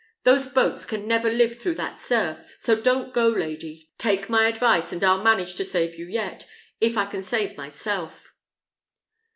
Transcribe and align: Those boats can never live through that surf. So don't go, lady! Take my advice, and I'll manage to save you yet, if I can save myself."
Those 0.23 0.47
boats 0.47 0.83
can 0.83 1.07
never 1.07 1.29
live 1.31 1.59
through 1.59 1.75
that 1.75 1.99
surf. 1.99 2.55
So 2.55 2.75
don't 2.81 3.13
go, 3.13 3.27
lady! 3.27 3.91
Take 3.99 4.29
my 4.31 4.47
advice, 4.47 4.91
and 4.91 5.03
I'll 5.03 5.21
manage 5.21 5.53
to 5.57 5.63
save 5.63 5.93
you 5.93 6.07
yet, 6.07 6.49
if 6.79 6.97
I 6.97 7.05
can 7.05 7.21
save 7.21 7.55
myself." 7.55 8.33